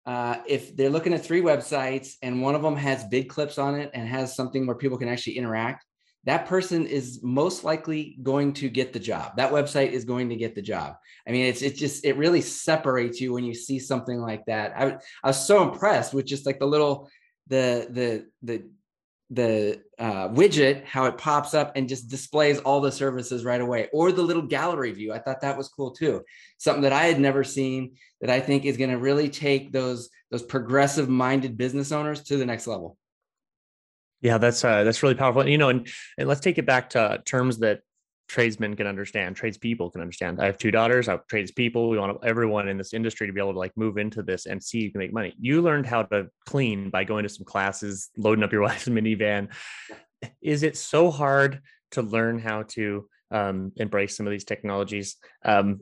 uh, 0.06 0.38
if 0.46 0.76
they're 0.76 0.90
looking 0.90 1.14
at 1.14 1.24
three 1.24 1.42
websites 1.42 2.14
and 2.22 2.42
one 2.42 2.54
of 2.54 2.62
them 2.62 2.76
has 2.76 3.04
BidClips 3.04 3.62
on 3.62 3.74
it 3.78 3.90
and 3.94 4.08
has 4.08 4.34
something 4.34 4.66
where 4.66 4.76
people 4.76 4.98
can 4.98 5.08
actually 5.08 5.36
interact, 5.36 5.84
that 6.24 6.46
person 6.46 6.86
is 6.86 7.20
most 7.22 7.64
likely 7.64 8.18
going 8.22 8.52
to 8.52 8.68
get 8.68 8.92
the 8.92 8.98
job. 8.98 9.36
That 9.36 9.52
website 9.52 9.90
is 9.92 10.04
going 10.04 10.28
to 10.28 10.36
get 10.36 10.54
the 10.54 10.62
job. 10.62 10.96
I 11.26 11.32
mean, 11.32 11.46
it's 11.46 11.62
it's 11.62 11.78
just 11.78 12.04
it 12.04 12.16
really 12.16 12.42
separates 12.42 13.20
you 13.20 13.32
when 13.32 13.44
you 13.44 13.54
see 13.54 13.78
something 13.78 14.20
like 14.20 14.44
that. 14.46 14.72
I, 14.76 14.98
I 15.24 15.28
was 15.28 15.46
so 15.46 15.62
impressed 15.62 16.12
with 16.12 16.26
just 16.26 16.44
like 16.44 16.58
the 16.58 16.66
little 16.66 17.08
the 17.46 17.86
the 17.90 18.26
the 18.42 18.70
the 19.30 19.80
uh, 19.98 20.28
widget, 20.28 20.84
how 20.84 21.04
it 21.04 21.16
pops 21.16 21.54
up 21.54 21.72
and 21.76 21.88
just 21.88 22.08
displays 22.08 22.58
all 22.60 22.80
the 22.80 22.90
services 22.90 23.44
right 23.44 23.60
away, 23.60 23.88
or 23.92 24.10
the 24.10 24.22
little 24.22 24.42
gallery 24.42 24.92
view. 24.92 25.12
I 25.12 25.20
thought 25.20 25.40
that 25.42 25.56
was 25.56 25.68
cool 25.68 25.92
too. 25.92 26.22
Something 26.58 26.82
that 26.82 26.92
I 26.92 27.04
had 27.04 27.20
never 27.20 27.44
seen 27.44 27.92
that 28.20 28.30
I 28.30 28.40
think 28.40 28.64
is 28.64 28.76
going 28.76 28.90
to 28.90 28.98
really 28.98 29.28
take 29.28 29.72
those 29.72 30.10
those 30.30 30.42
progressive 30.42 31.08
minded 31.08 31.56
business 31.56 31.92
owners 31.92 32.22
to 32.24 32.36
the 32.36 32.46
next 32.46 32.66
level. 32.66 32.96
Yeah, 34.20 34.38
that's 34.38 34.64
uh, 34.64 34.84
that's 34.84 35.02
really 35.02 35.14
powerful. 35.14 35.48
You 35.48 35.58
know, 35.58 35.70
and, 35.70 35.88
and 36.18 36.28
let's 36.28 36.40
take 36.40 36.58
it 36.58 36.66
back 36.66 36.90
to 36.90 37.22
terms 37.24 37.58
that 37.58 37.80
tradesmen 38.30 38.76
can 38.76 38.86
understand, 38.86 39.34
tradespeople 39.34 39.90
can 39.90 40.00
understand. 40.00 40.40
I 40.40 40.46
have 40.46 40.56
two 40.56 40.70
daughters. 40.70 41.08
I 41.08 41.12
have 41.12 41.26
tradespeople. 41.26 41.90
We 41.90 41.98
want 41.98 42.16
everyone 42.24 42.68
in 42.68 42.78
this 42.78 42.94
industry 42.94 43.26
to 43.26 43.32
be 43.32 43.40
able 43.40 43.52
to 43.52 43.58
like 43.58 43.76
move 43.76 43.98
into 43.98 44.22
this 44.22 44.46
and 44.46 44.62
see 44.62 44.78
you 44.78 44.92
can 44.92 45.00
make 45.00 45.12
money. 45.12 45.34
You 45.40 45.62
learned 45.62 45.86
how 45.86 46.04
to 46.04 46.28
clean 46.46 46.90
by 46.90 47.02
going 47.02 47.24
to 47.24 47.28
some 47.28 47.44
classes, 47.44 48.10
loading 48.16 48.44
up 48.44 48.52
your 48.52 48.62
wife's 48.68 48.86
minivan. 48.86 49.48
Is 50.40 50.62
it 50.62 50.76
so 50.76 51.10
hard 51.10 51.60
to 51.92 52.02
learn 52.02 52.38
how 52.38 52.62
to 52.62 53.08
um, 53.32 53.72
embrace 53.76 54.16
some 54.16 54.26
of 54.26 54.30
these 54.30 54.44
technologies? 54.44 55.16
Um, 55.44 55.80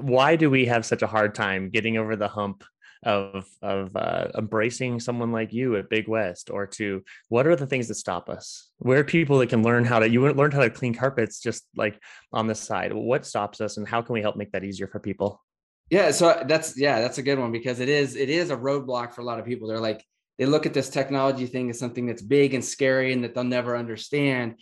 why 0.00 0.36
do 0.36 0.48
we 0.48 0.66
have 0.66 0.86
such 0.86 1.02
a 1.02 1.06
hard 1.06 1.34
time 1.34 1.68
getting 1.68 1.98
over 1.98 2.16
the 2.16 2.28
hump 2.28 2.64
of 3.02 3.46
of 3.62 3.94
uh, 3.96 4.28
embracing 4.36 5.00
someone 5.00 5.32
like 5.32 5.52
you 5.52 5.76
at 5.76 5.90
Big 5.90 6.08
West, 6.08 6.50
or 6.50 6.66
to 6.66 7.02
what 7.28 7.46
are 7.46 7.56
the 7.56 7.66
things 7.66 7.88
that 7.88 7.94
stop 7.94 8.28
us? 8.28 8.70
Where 8.78 9.04
people 9.04 9.38
that 9.38 9.48
can 9.48 9.62
learn 9.62 9.84
how 9.84 9.98
to 10.00 10.08
you 10.08 10.30
learned 10.32 10.54
how 10.54 10.60
to 10.60 10.70
clean 10.70 10.94
carpets 10.94 11.40
just 11.40 11.64
like 11.76 12.00
on 12.32 12.46
the 12.46 12.54
side. 12.54 12.92
What 12.92 13.26
stops 13.26 13.60
us, 13.60 13.76
and 13.76 13.88
how 13.88 14.02
can 14.02 14.12
we 14.12 14.22
help 14.22 14.36
make 14.36 14.52
that 14.52 14.64
easier 14.64 14.86
for 14.86 15.00
people? 15.00 15.42
Yeah, 15.90 16.12
so 16.12 16.44
that's 16.46 16.78
yeah, 16.78 17.00
that's 17.00 17.18
a 17.18 17.22
good 17.22 17.38
one 17.38 17.52
because 17.52 17.80
it 17.80 17.88
is 17.88 18.16
it 18.16 18.30
is 18.30 18.50
a 18.50 18.56
roadblock 18.56 19.12
for 19.12 19.22
a 19.22 19.24
lot 19.24 19.38
of 19.38 19.46
people. 19.46 19.68
They're 19.68 19.80
like 19.80 20.04
they 20.38 20.46
look 20.46 20.64
at 20.64 20.72
this 20.72 20.88
technology 20.88 21.46
thing 21.46 21.68
as 21.68 21.78
something 21.78 22.06
that's 22.06 22.22
big 22.22 22.54
and 22.54 22.64
scary 22.64 23.12
and 23.12 23.24
that 23.24 23.34
they'll 23.34 23.44
never 23.44 23.76
understand. 23.76 24.54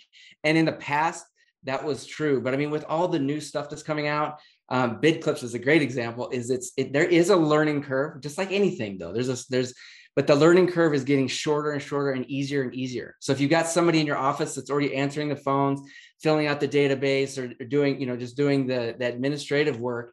And 0.42 0.58
in 0.58 0.64
the 0.64 0.72
past, 0.72 1.24
that 1.64 1.84
was 1.84 2.04
true. 2.04 2.40
But 2.40 2.54
I 2.54 2.56
mean, 2.56 2.70
with 2.70 2.84
all 2.88 3.08
the 3.08 3.18
new 3.18 3.40
stuff 3.40 3.68
that's 3.70 3.82
coming 3.82 4.08
out, 4.08 4.40
um, 4.68 5.00
BidClips 5.00 5.42
is 5.42 5.54
a 5.54 5.58
great 5.58 5.82
example. 5.82 6.28
Is 6.30 6.50
it's 6.50 6.72
it, 6.76 6.92
there 6.92 7.04
is 7.04 7.30
a 7.30 7.36
learning 7.36 7.82
curve, 7.82 8.20
just 8.20 8.38
like 8.38 8.52
anything 8.52 8.98
though. 8.98 9.12
There's 9.12 9.28
a 9.28 9.36
there's 9.48 9.74
but 10.14 10.26
the 10.26 10.34
learning 10.34 10.68
curve 10.68 10.94
is 10.94 11.04
getting 11.04 11.28
shorter 11.28 11.72
and 11.72 11.80
shorter 11.80 12.10
and 12.10 12.28
easier 12.28 12.62
and 12.62 12.74
easier. 12.74 13.14
So 13.20 13.32
if 13.32 13.40
you've 13.40 13.50
got 13.50 13.68
somebody 13.68 14.00
in 14.00 14.06
your 14.06 14.16
office 14.16 14.54
that's 14.54 14.70
already 14.70 14.94
answering 14.94 15.28
the 15.28 15.36
phones, 15.36 15.80
filling 16.20 16.48
out 16.48 16.58
the 16.58 16.66
database, 16.66 17.38
or, 17.38 17.54
or 17.60 17.66
doing 17.66 18.00
you 18.00 18.06
know 18.06 18.16
just 18.16 18.36
doing 18.36 18.66
the 18.66 18.94
the 18.98 19.06
administrative 19.06 19.80
work, 19.80 20.12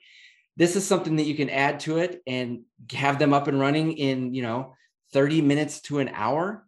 this 0.58 0.76
is 0.76 0.86
something 0.86 1.18
that 1.18 1.26
you 1.26 1.36
can 1.36 1.50
add 1.50 1.80
to 1.82 1.98
it 1.98 2.22
and 2.28 2.62
have 2.94 3.20
them 3.20 3.34
up 3.34 3.48
and 3.48 3.60
running 3.60 3.94
in 3.94 4.34
you 4.34 4.42
know 4.42 4.74
30 5.14 5.42
minutes 5.42 5.82
to 5.82 6.00
an 6.00 6.10
hour 6.14 6.66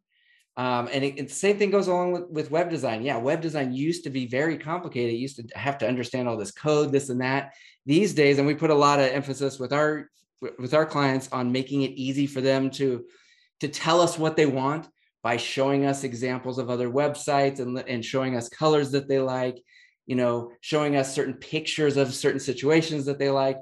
Um, 0.58 0.90
and 0.92 1.04
it, 1.04 1.28
the 1.28 1.34
same 1.34 1.58
thing 1.58 1.70
goes 1.70 1.88
along 1.88 2.14
with, 2.14 2.30
with 2.30 2.52
web 2.52 2.70
design. 2.70 3.04
Yeah, 3.04 3.18
web 3.18 3.42
design 3.42 3.74
used 3.74 4.04
to 4.06 4.10
be 4.10 4.26
very 4.26 4.58
complicated. 4.58 5.14
You 5.14 5.20
used 5.20 5.38
to 5.38 5.58
have 5.58 5.78
to 5.78 5.88
understand 5.88 6.28
all 6.28 6.36
this 6.36 6.52
code, 6.52 6.92
this 6.92 7.10
and 7.10 7.22
that. 7.22 7.54
These 7.86 8.16
days, 8.16 8.40
and 8.40 8.48
we 8.48 8.56
put 8.56 8.72
a 8.72 8.76
lot 8.76 9.00
of 9.00 9.06
emphasis 9.06 9.60
with 9.60 9.72
our 9.72 10.10
with 10.60 10.74
our 10.74 10.86
clients 10.86 11.30
on 11.32 11.52
making 11.52 11.84
it 11.84 11.92
easy 11.92 12.28
for 12.28 12.42
them 12.42 12.70
to 12.72 13.06
to 13.60 13.68
tell 13.68 14.02
us 14.02 14.18
what 14.18 14.36
they 14.36 14.46
want 14.46 14.88
by 15.24 15.38
showing 15.38 15.86
us 15.86 16.04
examples 16.04 16.58
of 16.58 16.70
other 16.70 16.90
websites 16.90 17.60
and, 17.60 17.78
and 17.80 18.04
showing 18.04 18.36
us 18.36 18.50
colors 18.50 18.92
that 18.92 19.08
they 19.08 19.20
like, 19.20 19.58
you 20.06 20.16
know, 20.16 20.52
showing 20.62 20.96
us 20.96 21.14
certain 21.14 21.34
pictures 21.36 21.98
of 21.98 22.14
certain 22.14 22.40
situations 22.40 23.06
that 23.06 23.20
they 23.20 23.30
like 23.30 23.58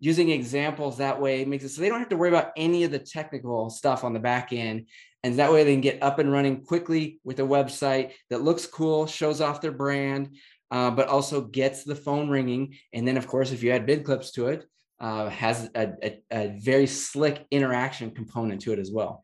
using 0.00 0.30
examples 0.30 0.96
that 0.96 1.20
way 1.20 1.44
makes 1.44 1.62
it 1.62 1.68
so 1.68 1.80
they 1.80 1.88
don't 1.88 1.98
have 1.98 2.08
to 2.08 2.16
worry 2.16 2.30
about 2.30 2.52
any 2.56 2.84
of 2.84 2.90
the 2.90 2.98
technical 2.98 3.68
stuff 3.68 4.02
on 4.02 4.14
the 4.14 4.18
back 4.18 4.52
end. 4.52 4.86
And 5.22 5.38
that 5.38 5.52
way 5.52 5.64
they 5.64 5.74
can 5.74 5.82
get 5.82 6.02
up 6.02 6.18
and 6.18 6.32
running 6.32 6.64
quickly 6.64 7.20
with 7.24 7.40
a 7.40 7.44
website 7.44 8.12
that 8.30 8.42
looks 8.42 8.66
cool, 8.66 9.06
shows 9.06 9.40
off 9.40 9.60
their 9.60 9.72
brand, 9.72 10.34
uh, 10.70 10.90
but 10.90 11.08
also 11.08 11.42
gets 11.42 11.84
the 11.84 11.94
phone 11.94 12.28
ringing. 12.30 12.76
And 12.92 13.06
then, 13.06 13.16
of 13.16 13.26
course, 13.26 13.52
if 13.52 13.62
you 13.62 13.70
add 13.72 13.86
bid 13.86 14.04
clips 14.04 14.32
to 14.32 14.48
it, 14.48 14.64
uh, 14.98 15.28
has 15.30 15.70
a, 15.74 15.92
a, 16.02 16.22
a, 16.30 16.48
very 16.58 16.86
slick 16.86 17.46
interaction 17.50 18.10
component 18.10 18.60
to 18.60 18.72
it 18.72 18.78
as 18.78 18.90
well. 18.92 19.22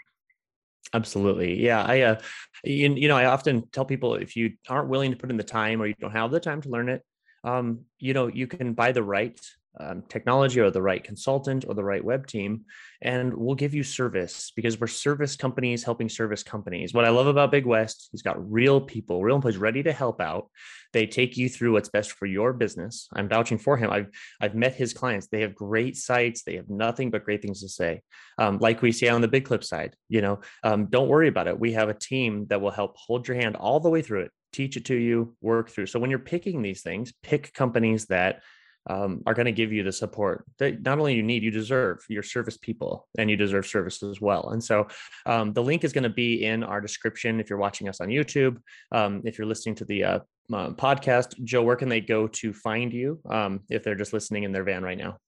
Absolutely. 0.94 1.62
Yeah. 1.62 1.82
I, 1.82 2.00
uh, 2.00 2.20
you, 2.64 2.94
you 2.94 3.08
know, 3.08 3.16
I 3.16 3.26
often 3.26 3.68
tell 3.72 3.84
people 3.84 4.14
if 4.14 4.36
you 4.36 4.52
aren't 4.68 4.88
willing 4.88 5.10
to 5.10 5.16
put 5.16 5.30
in 5.30 5.36
the 5.36 5.44
time 5.44 5.82
or 5.82 5.86
you 5.86 5.94
don't 6.00 6.12
have 6.12 6.30
the 6.30 6.40
time 6.40 6.62
to 6.62 6.70
learn 6.70 6.88
it, 6.88 7.02
um, 7.44 7.80
you 7.98 8.14
know, 8.14 8.28
you 8.28 8.46
can 8.46 8.72
buy 8.72 8.92
the 8.92 9.02
right 9.02 9.38
um, 9.78 10.02
technology 10.08 10.60
or 10.60 10.70
the 10.70 10.82
right 10.82 11.02
consultant 11.02 11.64
or 11.66 11.74
the 11.74 11.84
right 11.84 12.04
web 12.04 12.26
team 12.26 12.64
and 13.02 13.34
we'll 13.34 13.54
give 13.54 13.74
you 13.74 13.82
service 13.82 14.52
because 14.56 14.80
we're 14.80 14.86
service 14.86 15.36
companies 15.36 15.84
helping 15.84 16.08
service 16.08 16.42
companies. 16.42 16.94
What 16.94 17.04
i 17.04 17.10
love 17.10 17.26
about 17.26 17.50
big 17.50 17.66
west 17.66 18.08
he's 18.12 18.22
got 18.22 18.50
real 18.50 18.80
people 18.80 19.22
real 19.22 19.36
employees 19.36 19.58
ready 19.58 19.82
to 19.82 19.92
help 19.92 20.20
out. 20.20 20.48
They 20.92 21.06
take 21.06 21.36
you 21.36 21.48
through 21.48 21.72
what's 21.72 21.90
best 21.90 22.12
for 22.12 22.26
your 22.26 22.52
business. 22.52 23.08
I'm 23.12 23.28
vouching 23.28 23.58
for 23.58 23.76
him. 23.76 23.90
I've 23.90 24.08
i've 24.40 24.54
met 24.54 24.74
his 24.74 24.94
clients. 24.94 25.26
They 25.26 25.42
have 25.42 25.54
great 25.54 25.96
sites. 25.96 26.42
They 26.42 26.56
have 26.56 26.70
nothing 26.70 27.10
but 27.10 27.24
great 27.24 27.42
things 27.42 27.60
to 27.60 27.68
say. 27.68 28.02
Um, 28.38 28.58
like 28.58 28.82
we 28.82 28.92
see 28.92 29.08
on 29.08 29.20
the 29.20 29.28
BidClip 29.28 29.64
side 29.64 29.94
you 30.08 30.22
know 30.22 30.40
um, 30.62 30.86
don't 30.86 31.08
worry 31.08 31.28
about 31.28 31.48
it. 31.48 31.58
We 31.58 31.72
have 31.72 31.88
a 31.88 31.94
team 31.94 32.46
that 32.48 32.60
will 32.60 32.70
help 32.70 32.96
hold 32.96 33.28
your 33.28 33.36
hand 33.36 33.56
all 33.56 33.80
the 33.80 33.90
way 33.90 34.02
through 34.02 34.22
it 34.22 34.30
teach 34.52 34.78
it 34.78 34.86
to 34.86 34.94
you 34.94 35.36
work 35.42 35.68
through. 35.68 35.84
So 35.84 35.98
when 35.98 36.08
you're 36.08 36.18
picking 36.18 36.62
these 36.62 36.80
things 36.80 37.12
pick 37.22 37.52
companies 37.52 38.06
that 38.06 38.42
um, 38.86 39.22
are 39.26 39.34
going 39.34 39.46
to 39.46 39.52
give 39.52 39.72
you 39.72 39.82
the 39.82 39.92
support 39.92 40.44
that 40.58 40.82
not 40.82 40.98
only 40.98 41.14
you 41.14 41.22
need, 41.22 41.42
you 41.42 41.50
deserve. 41.50 42.04
Your 42.08 42.22
service 42.22 42.56
people, 42.56 43.06
and 43.18 43.30
you 43.30 43.36
deserve 43.36 43.66
service 43.66 44.02
as 44.02 44.20
well. 44.20 44.50
And 44.50 44.62
so, 44.62 44.88
um, 45.26 45.52
the 45.52 45.62
link 45.62 45.84
is 45.84 45.92
going 45.92 46.04
to 46.04 46.10
be 46.10 46.44
in 46.44 46.62
our 46.62 46.80
description 46.80 47.40
if 47.40 47.50
you're 47.50 47.58
watching 47.58 47.88
us 47.88 48.00
on 48.00 48.08
YouTube. 48.08 48.58
Um, 48.92 49.22
if 49.24 49.38
you're 49.38 49.46
listening 49.46 49.74
to 49.76 49.84
the 49.84 50.04
uh, 50.04 50.18
uh, 50.52 50.70
podcast, 50.70 51.42
Joe, 51.44 51.62
where 51.62 51.76
can 51.76 51.88
they 51.88 52.00
go 52.00 52.26
to 52.28 52.52
find 52.52 52.92
you 52.92 53.20
um, 53.28 53.60
if 53.70 53.82
they're 53.82 53.94
just 53.94 54.12
listening 54.12 54.44
in 54.44 54.52
their 54.52 54.64
van 54.64 54.82
right 54.82 54.98
now? 54.98 55.18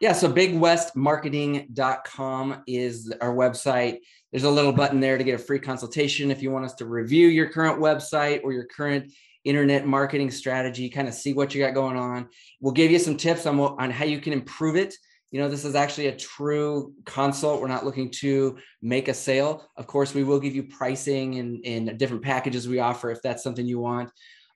Yeah, 0.00 0.12
so 0.12 0.30
bigwestmarketing.com 0.30 2.62
is 2.66 3.12
our 3.20 3.34
website. 3.34 3.98
There's 4.32 4.44
a 4.44 4.50
little 4.50 4.72
button 4.72 5.00
there 5.00 5.16
to 5.16 5.24
get 5.24 5.36
a 5.36 5.42
free 5.42 5.60
consultation 5.60 6.32
if 6.32 6.42
you 6.42 6.50
want 6.50 6.64
us 6.64 6.74
to 6.74 6.84
review 6.84 7.28
your 7.28 7.48
current 7.48 7.80
website 7.80 8.40
or 8.42 8.52
your 8.52 8.66
current 8.66 9.12
internet 9.44 9.86
marketing 9.86 10.30
strategy, 10.30 10.88
kind 10.88 11.08
of 11.08 11.14
see 11.14 11.32
what 11.32 11.54
you 11.54 11.62
got 11.62 11.74
going 11.74 11.96
on. 11.96 12.28
We'll 12.60 12.72
give 12.72 12.90
you 12.90 12.98
some 12.98 13.16
tips 13.16 13.46
on 13.46 13.58
on 13.60 13.90
how 13.90 14.04
you 14.04 14.20
can 14.20 14.32
improve 14.32 14.76
it. 14.76 14.94
You 15.30 15.40
know, 15.40 15.48
this 15.48 15.64
is 15.64 15.74
actually 15.74 16.06
a 16.06 16.16
true 16.16 16.94
consult. 17.04 17.60
We're 17.60 17.68
not 17.68 17.84
looking 17.84 18.10
to 18.20 18.56
make 18.80 19.08
a 19.08 19.14
sale. 19.14 19.68
Of 19.76 19.86
course, 19.86 20.14
we 20.14 20.22
will 20.22 20.38
give 20.38 20.54
you 20.54 20.62
pricing 20.62 21.38
and, 21.40 21.64
and 21.66 21.98
different 21.98 22.22
packages 22.22 22.68
we 22.68 22.78
offer 22.78 23.10
if 23.10 23.20
that's 23.20 23.42
something 23.42 23.66
you 23.66 23.80
want. 23.80 24.10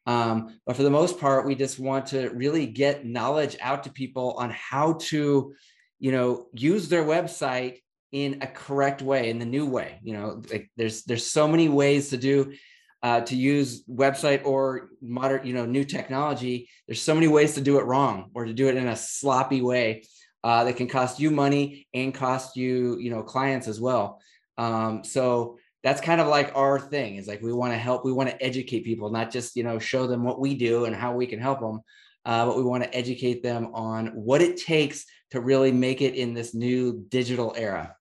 Um, 0.06 0.60
but 0.64 0.76
for 0.76 0.84
the 0.84 0.90
most 0.90 1.18
part, 1.18 1.46
we 1.46 1.54
just 1.54 1.78
want 1.78 2.06
to 2.06 2.30
really 2.30 2.66
get 2.66 3.04
knowledge 3.04 3.56
out 3.60 3.84
to 3.84 3.90
people 3.90 4.36
on 4.38 4.50
how 4.50 4.94
to, 5.08 5.52
you 5.98 6.12
know, 6.12 6.46
use 6.54 6.88
their 6.88 7.04
website 7.04 7.78
in 8.12 8.38
a 8.40 8.46
correct 8.46 9.02
way, 9.02 9.28
in 9.28 9.38
the 9.38 9.44
new 9.44 9.66
way. 9.66 9.98
You 10.02 10.14
know, 10.14 10.42
like 10.50 10.70
there's 10.76 11.02
there's 11.02 11.26
so 11.26 11.46
many 11.46 11.68
ways 11.68 12.10
to 12.10 12.16
do 12.16 12.54
uh, 13.02 13.20
to 13.22 13.36
use 13.36 13.84
website 13.84 14.44
or 14.44 14.90
modern, 15.00 15.46
you 15.46 15.54
know, 15.54 15.66
new 15.66 15.84
technology. 15.84 16.68
There's 16.86 17.02
so 17.02 17.14
many 17.14 17.28
ways 17.28 17.54
to 17.54 17.60
do 17.60 17.78
it 17.78 17.84
wrong 17.84 18.30
or 18.34 18.44
to 18.44 18.52
do 18.52 18.68
it 18.68 18.76
in 18.76 18.88
a 18.88 18.96
sloppy 18.96 19.62
way 19.62 20.04
uh, 20.42 20.64
that 20.64 20.76
can 20.76 20.88
cost 20.88 21.20
you 21.20 21.30
money 21.30 21.86
and 21.94 22.14
cost 22.14 22.56
you, 22.56 22.98
you 22.98 23.10
know, 23.10 23.22
clients 23.22 23.68
as 23.68 23.80
well. 23.80 24.20
Um, 24.56 25.04
so 25.04 25.58
that's 25.84 26.00
kind 26.00 26.20
of 26.20 26.26
like 26.26 26.52
our 26.56 26.80
thing 26.80 27.16
is 27.16 27.28
like 27.28 27.40
we 27.40 27.52
want 27.52 27.72
to 27.72 27.78
help, 27.78 28.04
we 28.04 28.12
want 28.12 28.28
to 28.30 28.42
educate 28.42 28.84
people, 28.84 29.10
not 29.10 29.30
just 29.30 29.54
you 29.54 29.62
know 29.62 29.78
show 29.78 30.06
them 30.06 30.24
what 30.24 30.40
we 30.40 30.54
do 30.54 30.86
and 30.86 30.94
how 30.94 31.12
we 31.12 31.26
can 31.26 31.38
help 31.38 31.60
them, 31.60 31.80
uh, 32.24 32.44
but 32.46 32.56
we 32.56 32.64
want 32.64 32.82
to 32.82 32.94
educate 32.94 33.42
them 33.42 33.70
on 33.74 34.08
what 34.08 34.42
it 34.42 34.56
takes 34.56 35.04
to 35.30 35.40
really 35.40 35.70
make 35.70 36.02
it 36.02 36.14
in 36.14 36.34
this 36.34 36.54
new 36.54 37.04
digital 37.10 37.54
era 37.56 37.94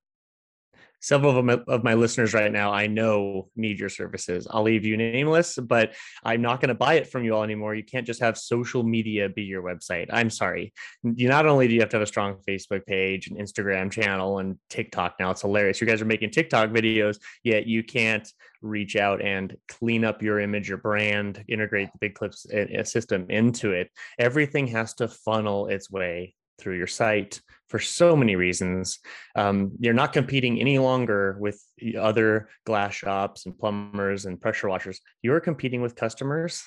several 0.99 1.37
of 1.37 1.45
my, 1.45 1.59
of 1.67 1.83
my 1.83 1.93
listeners 1.93 2.33
right 2.33 2.51
now 2.51 2.71
I 2.71 2.87
know 2.87 3.49
need 3.55 3.79
your 3.79 3.89
services. 3.89 4.47
I'll 4.49 4.63
leave 4.63 4.85
you 4.85 4.97
nameless, 4.97 5.57
but 5.57 5.93
I'm 6.23 6.41
not 6.41 6.59
going 6.59 6.69
to 6.69 6.75
buy 6.75 6.95
it 6.95 7.07
from 7.07 7.23
you 7.23 7.35
all 7.35 7.43
anymore. 7.43 7.75
You 7.75 7.83
can't 7.83 8.05
just 8.05 8.21
have 8.21 8.37
social 8.37 8.83
media 8.83 9.29
be 9.29 9.43
your 9.43 9.63
website. 9.63 10.07
I'm 10.11 10.29
sorry. 10.29 10.73
You 11.03 11.29
not 11.29 11.45
only 11.45 11.67
do 11.67 11.73
you 11.73 11.79
have 11.81 11.89
to 11.89 11.97
have 11.97 12.03
a 12.03 12.07
strong 12.07 12.37
Facebook 12.47 12.85
page 12.85 13.27
and 13.27 13.37
Instagram 13.37 13.91
channel 13.91 14.39
and 14.39 14.57
TikTok 14.69 15.15
now, 15.19 15.31
it's 15.31 15.41
hilarious. 15.41 15.81
You 15.81 15.87
guys 15.87 16.01
are 16.01 16.05
making 16.05 16.31
TikTok 16.31 16.69
videos, 16.69 17.17
yet 17.43 17.67
you 17.67 17.83
can't 17.83 18.27
reach 18.61 18.95
out 18.95 19.21
and 19.21 19.55
clean 19.67 20.03
up 20.03 20.21
your 20.21 20.39
image, 20.39 20.69
your 20.69 20.77
brand, 20.77 21.43
integrate 21.47 21.89
the 21.99 22.09
BidClips 22.09 22.47
eh, 22.51 22.65
eh, 22.71 22.83
system 22.83 23.27
into 23.29 23.71
it. 23.71 23.91
Everything 24.17 24.67
has 24.67 24.93
to 24.95 25.07
funnel 25.07 25.67
its 25.67 25.91
way 25.91 26.33
through 26.59 26.77
your 26.77 26.87
site 26.87 27.41
for 27.67 27.79
so 27.79 28.15
many 28.15 28.35
reasons. 28.35 28.99
Um, 29.35 29.71
you're 29.79 29.93
not 29.93 30.13
competing 30.13 30.59
any 30.59 30.79
longer 30.79 31.37
with 31.39 31.61
other 31.99 32.49
glass 32.65 32.95
shops 32.95 33.45
and 33.45 33.57
plumbers 33.57 34.25
and 34.25 34.39
pressure 34.39 34.69
washers. 34.69 35.01
You're 35.21 35.39
competing 35.39 35.81
with 35.81 35.95
customers 35.95 36.63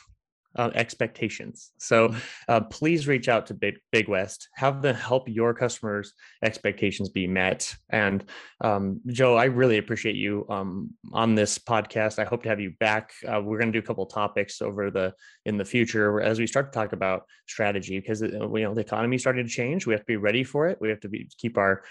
uh, 0.57 0.71
expectations. 0.75 1.73
So 1.79 2.15
uh, 2.49 2.61
please 2.63 3.07
reach 3.07 3.29
out 3.29 3.47
to 3.47 3.55
Big, 3.55 3.79
Big 3.93 4.09
West, 4.09 4.49
have 4.55 4.83
them 4.83 4.95
help 4.95 5.29
your 5.29 5.55
customers' 5.55 6.15
expectations 6.43 7.09
be 7.09 7.27
met. 7.27 7.75
And 7.89 8.25
um, 8.61 9.01
Joe, 9.07 9.37
I 9.37 9.45
really 9.45 9.79
appreciate 9.79 10.17
you 10.17 10.47
um, 10.49 10.91
on 11.13 11.35
this 11.35 11.59
podcast. 11.59 12.19
I 12.19 12.25
hope 12.25 12.43
to 12.43 12.49
have 12.49 12.61
you 12.61 12.73
back. 12.81 13.13
Uh, 13.27 13.41
we're 13.43 13.59
going 13.59 13.73
to 13.73 13.81
do 13.81 13.85
a 13.85 13.87
couple 13.87 14.07
topics 14.07 14.61
over 14.61 14.91
the 14.91 15.15
in 15.45 15.57
the 15.57 15.65
future 15.65 16.21
as 16.21 16.39
we 16.39 16.47
start 16.47 16.73
to 16.73 16.79
talk 16.79 16.93
about 16.93 17.23
strategy 17.47 17.99
because 17.99 18.23
uh, 18.23 18.27
you 18.27 18.65
know 18.65 18.75
the 18.75 18.81
economy 18.81 19.19
starting 19.19 19.47
to 19.47 19.51
change. 19.51 19.87
We 19.87 19.95
have 19.95 20.01
to 20.01 20.07
be 20.07 20.17
ready 20.17 20.45
for 20.45 20.69
it. 20.69 20.79
We 20.81 20.89
have 20.89 21.01
to 21.01 21.09
be, 21.09 21.29
keep 21.39 21.59
our 21.59 21.83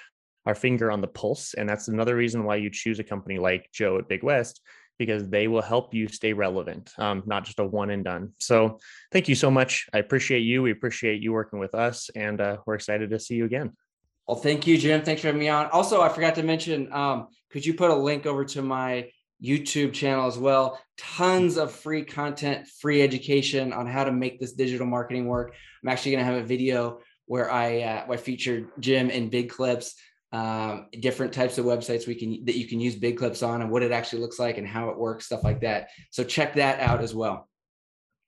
our 0.46 0.56
finger 0.56 0.92
on 0.92 1.02
the 1.02 1.08
pulse, 1.08 1.54
and 1.54 1.68
that's 1.68 1.88
another 1.88 2.16
reason 2.16 2.44
why 2.44 2.58
you 2.58 2.70
choose 2.70 3.00
a 3.00 3.04
company 3.04 3.38
like 3.38 3.70
Joe 3.72 3.98
at 3.98 4.10
Big 4.10 4.24
West 4.24 4.62
because 5.00 5.30
they 5.30 5.48
will 5.48 5.62
help 5.62 5.94
you 5.94 6.08
stay 6.10 6.34
relevant, 6.34 6.92
um, 7.00 7.24
not 7.26 7.46
just 7.46 7.60
a 7.60 7.66
one 7.66 7.90
and 7.90 8.04
done. 8.04 8.34
So 8.38 8.80
thank 9.12 9.28
you 9.28 9.34
so 9.34 9.50
much. 9.50 9.88
I 9.94 9.98
appreciate 9.98 10.42
you. 10.42 10.62
We 10.62 10.72
appreciate 10.72 11.24
you 11.24 11.32
working 11.32 11.58
with 11.58 11.74
us, 11.74 12.12
and 12.16 12.40
uh, 12.40 12.58
we're 12.68 12.76
excited 12.76 13.10
to 13.10 13.20
see 13.20 13.36
you 13.36 13.46
again. 13.46 13.72
Well, 14.28 14.38
thank 14.38 14.68
you, 14.68 14.78
Jim. 14.78 15.02
Thanks 15.02 15.22
for 15.22 15.28
having 15.30 15.40
me 15.40 15.50
on. 15.50 15.68
Also, 15.68 16.02
I 16.02 16.10
forgot 16.10 16.36
to 16.36 16.44
mention, 16.44 16.94
um, 16.94 17.30
could 17.50 17.66
you 17.66 17.74
put 17.74 17.90
a 17.90 17.96
link 17.96 18.28
over 18.28 18.46
to 18.46 18.62
my 18.62 19.10
YouTube 19.42 19.94
channel 19.94 20.28
as 20.28 20.38
well? 20.38 20.80
Tons 20.98 21.58
of 21.58 21.72
free 21.72 22.04
content, 22.04 22.68
free 22.68 23.02
education 23.02 23.74
on 23.74 23.88
how 23.88 24.04
to 24.04 24.12
make 24.12 24.40
this 24.40 24.52
digital 24.52 24.86
marketing 24.86 25.26
work. 25.26 25.56
I'm 25.82 25.90
actually 25.90 26.12
going 26.12 26.26
to 26.26 26.32
have 26.32 26.44
a 26.44 26.46
video 26.46 27.00
where 27.26 27.50
I, 27.52 27.82
uh, 27.82 28.06
I 28.12 28.18
featured 28.18 28.68
Jim 28.80 29.10
in 29.10 29.32
BidClips 29.32 29.94
um, 30.32 30.88
different 31.00 31.34
types 31.34 31.58
of 31.58 31.66
websites 31.66 32.08
we 32.08 32.16
can 32.16 32.46
that 32.46 32.56
you 32.56 32.68
can 32.68 32.80
use 32.80 32.96
BidClips 32.96 33.46
on 33.48 33.62
and 33.62 33.72
what 33.72 33.82
it 33.82 33.92
actually 33.92 34.22
looks 34.22 34.40
like 34.40 34.58
and 34.58 34.68
how 34.68 34.90
it 34.90 34.98
works 34.98 35.26
stuff 35.26 35.44
like 35.44 35.62
that. 35.62 35.90
So 36.12 36.24
check 36.24 36.54
that 36.56 36.80
out 36.80 37.02
as 37.02 37.16
well. 37.16 37.48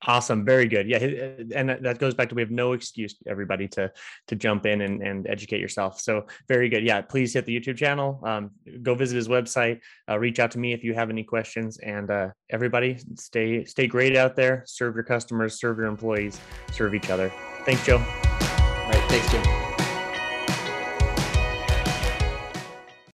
Awesome. 0.08 0.44
Very 0.44 0.68
good. 0.68 0.88
Yeah 0.88 0.98
and 0.98 1.70
that 1.70 2.00
goes 2.00 2.16
back 2.16 2.30
to 2.30 2.36
we 2.36 2.42
have 2.42 2.50
no 2.50 2.74
excuse 2.74 3.16
everybody 3.28 3.68
to 3.68 3.92
to 4.30 4.36
jump 4.36 4.66
in 4.66 4.82
and, 4.82 5.04
and 5.04 5.28
educate 5.28 5.60
yourself. 5.60 6.02
So 6.02 6.26
very 6.48 6.70
good. 6.70 6.84
Yeah 6.84 7.02
please 7.02 7.36
hit 7.36 7.46
the 7.46 7.60
youtube 7.60 7.78
channel. 7.78 8.20
Um, 8.24 8.50
go 8.82 8.96
visit 8.96 9.16
his 9.16 9.28
website. 9.28 9.80
Uh, 10.10 10.18
reach 10.18 10.40
out 10.40 10.50
to 10.52 10.60
me 10.60 10.74
if 10.74 10.84
you 10.84 10.96
have 10.96 11.12
any 11.12 11.24
questions. 11.24 11.78
And 11.78 12.10
uh, 12.10 12.30
everybody 12.50 12.98
stay 13.16 13.64
stay 13.66 13.86
great 13.86 14.18
out 14.18 14.36
there. 14.36 14.64
Serve 14.66 14.96
your 14.96 15.04
customers 15.04 15.60
serve 15.60 15.78
your 15.78 15.86
employees 15.86 16.40
serve 16.72 16.96
each 16.96 17.12
other. 17.12 17.32
Thanks 17.64 17.86
joe. 17.86 17.98
All 17.98 18.90
right. 18.90 19.04
Thanks 19.08 19.30
jim 19.30 19.71